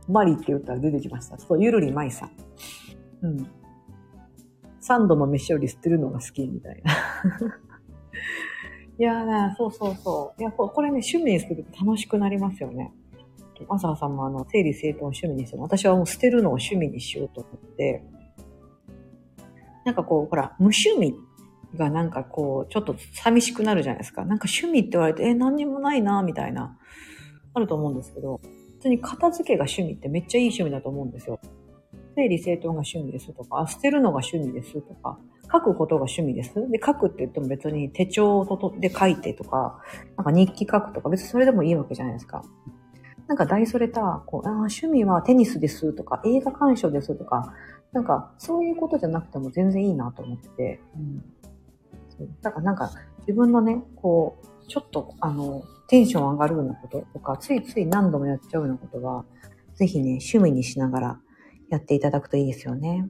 [0.10, 1.38] マリって言ったら出てきました。
[1.38, 2.32] そう、ゆるりまいさん。
[3.22, 3.48] うん。
[4.82, 6.92] 三度の飯より捨てるのが好きみたいな。
[9.02, 10.40] いやね、そうそうそう。
[10.40, 12.94] いや、これね、趣味にすると楽しくなりますよね。
[13.68, 15.62] 朝葉さんもあの、整理整頓を趣味にする。
[15.64, 18.04] 私はもう捨てるのを趣味にしようと思って、
[19.86, 21.16] なんかこう、ほら、無趣味
[21.76, 24.24] がなんかこう、ちょっと寂しくなるじゃないですか。
[24.24, 26.78] なんか趣味って言われて、え、何にもないな、みたいな、
[27.56, 28.40] あると思うんですけど、
[28.76, 31.40] 普通に片付けが趣味ってめっちゃいい趣味だと思うんですよ。
[32.14, 35.18] 整理整頓が趣味ですとか、捨てるのが趣味ですとか、
[35.52, 36.54] 書くことが趣味です。
[36.70, 38.46] で、書くって言っても別に手帳
[38.80, 39.80] で書いてとか、
[40.18, 42.44] なんか日記書くとか、別にそれでもいいわけじゃないですか。
[43.28, 47.54] なんか大それた、こう、あ趣味はテニスですとか、映画鑑賞ですとか、
[47.92, 51.24] なんかそういうことじゃなくても全然いいなと思ってて、うん。
[52.42, 59.26] だからなんか自分のね、こう、ちょっとあの、テンション上がるようなこととか、ついつい何度もやっちゃうようなことは、
[59.76, 61.20] ぜひね、趣味にしながら
[61.70, 63.10] やっていただくといいですよね。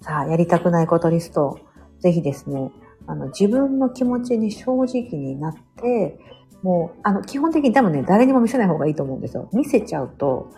[0.00, 1.58] さあ、やりたくないことリスト、
[2.00, 2.70] ぜひですね、
[3.06, 6.18] あの、自分の気持ちに正直になって、
[6.62, 9.48] もう、あの、基本的に多分ね、誰にも見せない方がいいと思うんですよ。
[9.52, 10.50] 見せちゃうと、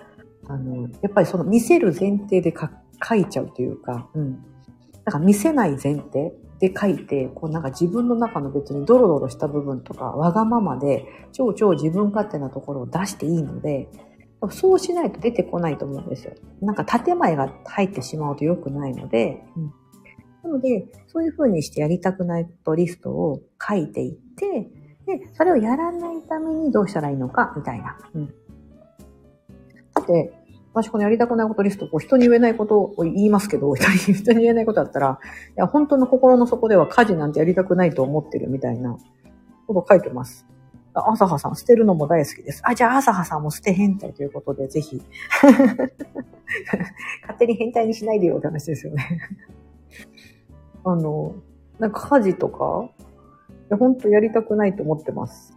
[0.49, 2.55] あの、やっぱりその見せる前提で
[3.03, 4.42] 書いちゃうというか、うん。
[5.05, 13.88] だから見せない前提で書いて、こうなんか自分の中の別にドロドロした部分とか、わがままで、超超自分勝手なところを出していいので、
[14.51, 16.35] そうしないと出てこないと思うんですよ。
[16.61, 19.72] なんか建前が入ってしまうと良くないので、うん、
[20.46, 24.70] なので、そういう風にしてやりたくないことリストを書いていって、
[25.07, 27.96] で、それをやらないためにどうしたらいいのか、みたいな。
[28.14, 28.27] うん。
[28.27, 30.33] だって、
[30.72, 38.96] 私このやりたくないことリスト、こう人に言えないことを言いますけど、 人に言えないことだったら、いや、本当の心の底では家事なんてやりたくないと思ってるみたいな
[39.66, 40.46] こと書いてます。
[40.96, 42.62] 朝葉さん、捨てるのも大好きです。
[42.64, 45.02] あ、じゃあ朝葉さんも捨て変態ということで、ぜひ。
[47.22, 49.20] 勝手に変態にしないでよって話ですよね。
[50.85, 51.35] あの、
[51.78, 52.88] なんか家事とか、
[53.48, 55.56] いや本当やりたくないと思ってます。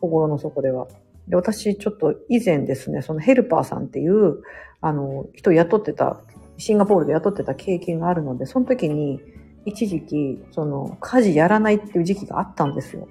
[0.00, 0.86] 心の底では。
[1.28, 4.42] で、私、ちょっと以前ですね、そのヘルパーさんっていう、
[4.80, 6.20] あの、人雇ってた、
[6.58, 9.20] シンガポールで雇ってた経験があるので、その時に、
[9.64, 13.08] 一時期、その、家事やらないっていう時期があったんですよ。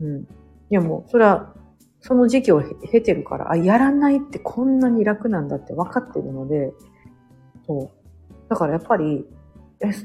[0.00, 0.26] うん。
[0.70, 1.54] いやもう、それは、
[2.00, 6.72] その時期を経てるから、あ、やらないってこんなに楽なんだって分かってるので、
[7.66, 8.48] そう。
[8.48, 9.26] だからやっぱり、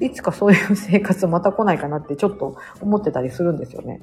[0.01, 4.01] いつかそういう生活また来ないかなってちょっと思ってたりするんですよね。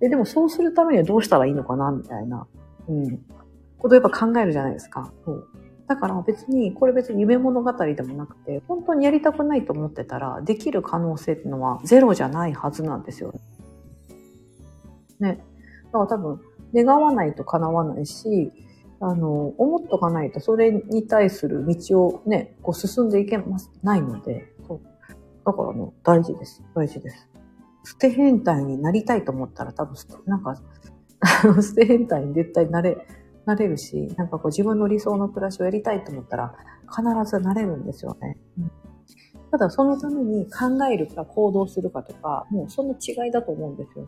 [0.00, 2.46] で、でもそうするためにはどうしたらいいのかなみたいな、
[2.88, 3.24] うん。
[3.78, 5.12] ことやっぱ考えるじゃないですか。
[5.24, 5.48] そう。
[5.86, 13.34] だから別に、これ別に夢物語でもなくて、本当にやりたくないと思ってたら、できる可能性っていうのはゼロじゃないはずなんですよ
[15.20, 15.38] ね。
[15.38, 15.53] だ
[15.94, 16.40] から多分、
[16.74, 18.52] 願わないと叶わないし、
[19.00, 24.80] あの、思っとかないとそれに対する道をね、こう進んでいけます、ないので、そう。
[25.46, 26.62] だからね、大事です。
[26.74, 27.28] 大事です。
[27.84, 29.94] 捨て変態になりたいと思ったら多分、
[30.26, 30.56] なんか、
[31.62, 33.06] 捨て変態に絶対なれ、
[33.44, 36.54] なれるし、なんかこう自分の理想の暮らしをやりたいと思ったら
[36.88, 38.38] 必ずなれるんですよね。
[38.58, 38.70] うん、
[39.50, 44.06] ただそのために考えるか行動するかとか、もうその違いだと思うんですよ。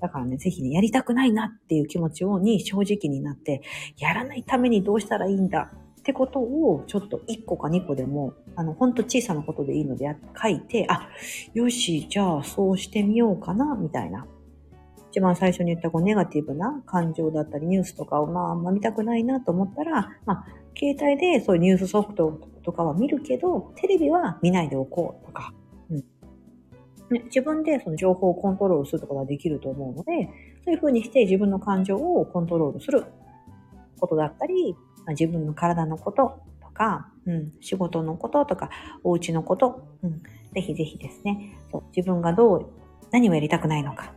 [0.00, 3.62] だからね、ぜひね、やりたくないなっていう気持ちをに正直になって、
[3.98, 5.70] やらないためにどうしたらいいんだ
[6.00, 11.08] ってことを、ちょっと1個か2個でも、あの、ほんと小さなことでいいので書いて、あ、
[11.54, 14.26] よし、じゃあそうしてみようかな、みたいな。
[15.16, 20.46] 一番最初に言ったこうネガティブな感情だったりニュースとかをまああんま見たくないなと思ったら、まあ、
[20.78, 25.54] 携帯でそういうニュースソフトとかは見るけど、テレビは見ないでおこうとか、
[27.10, 30.28] ね、自分でその情報をコントロールすることができると思うので、
[30.64, 33.04] そういうふうにして自分の感情をコントロールする
[33.98, 38.70] ことだったり、まあ、自分の体のこととか、うん、仕事のこととか、
[39.04, 40.22] お家のこと、うん、
[40.54, 42.66] ぜひぜひですね、そう自分がどう、
[43.12, 44.12] 何をやりたくないのか、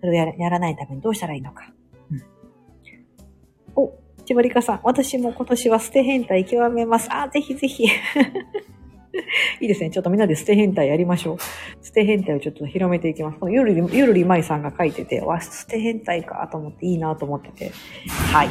[0.00, 1.72] それをやらやらないためにどうしたらいいのか。
[2.10, 2.22] うん、
[3.74, 3.92] お、
[4.24, 7.08] 千葉りかさん、私も今年は捨て変態極めます。
[7.10, 7.88] あ、ぜひぜひ。
[9.60, 9.90] いいですね。
[9.90, 11.38] ちょっとみんなで捨て変態やりましょう。
[11.84, 13.38] 捨て変態をちょっと広めていきます。
[13.48, 17.72] ゆるり、ゆるりまいさんが書いてて、わ、捨て変態かと思っていいなと思ってて。
[18.32, 18.48] はい。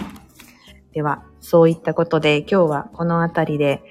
[0.93, 3.81] では、そういったことで今日はこのあたりで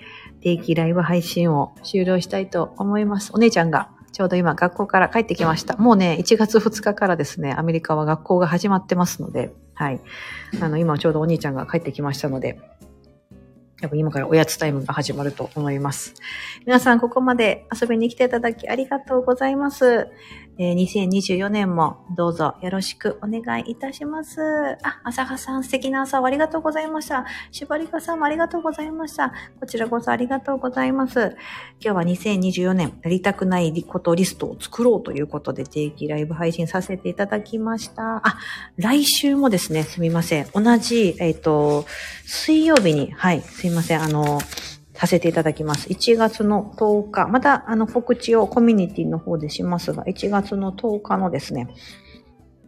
[0.43, 3.31] 定期ライブ配信を終了したいと思います。
[3.35, 5.77] お姉ちゃんがちょうど今学校から帰ってきました。
[5.77, 10.01] もうね、1月2日からですね、アメリカは学校が始まってますので、はい。
[10.61, 12.61] あの、今ちょうどお兄ちゃんが帰ってきましたので、
[13.81, 16.15] 多分今からおやつタイムが始まると思います。
[16.67, 20.09] 皆さんここまで遊びに来ていただきありがとうございます。
[20.63, 24.43] えー、2024年もどうぞよろしくお願いいたします。
[24.83, 27.25] あ、朝葉さん素敵な朝をありがとうございました。
[27.51, 29.33] しばりかさんもありがとうございました。
[29.59, 31.35] こちらこそありがとうございます。
[31.81, 38.21] 今日は2024年やりたくないことリストを作ろうということで定期ライブ配信させていただきました。
[38.23, 38.39] あ、
[38.77, 40.47] 来週もですね、すみません。
[40.53, 41.87] 同じ、えっ、ー、と、
[42.27, 44.03] 水曜日に、はい、すいません。
[44.03, 44.41] あの、
[45.01, 45.89] させていただきます。
[45.89, 51.69] 1月の10日、またあの告知をコミュニティの方でしますが、1月の10日のですね、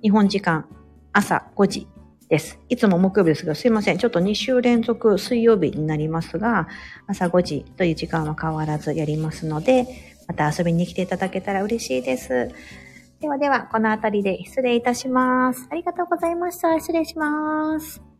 [0.00, 0.64] 日本時間
[1.12, 1.88] 朝5時
[2.30, 2.58] です。
[2.70, 3.98] いつも木曜日ですが、すいません。
[3.98, 6.68] ちょっと2週連続水曜日になりますが、
[7.06, 9.86] 朝5時という時間は変わらずやりますので、
[10.26, 12.48] また遊びに来ていただけたら嬉しいです。
[13.20, 15.68] ではでは、この辺りで失礼いたします。
[15.70, 16.80] ありがとうございました。
[16.80, 18.11] 失礼します。